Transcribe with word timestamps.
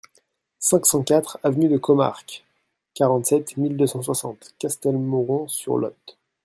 cinq 0.57 0.87
cent 0.87 1.03
quatre 1.03 1.37
avenue 1.43 1.67
de 1.69 1.77
Comarque, 1.77 2.43
quarante-sept 2.95 3.55
mille 3.57 3.77
deux 3.77 3.85
cent 3.85 4.01
soixante 4.01 4.55
Castelmoron-sur-Lot 4.57 6.17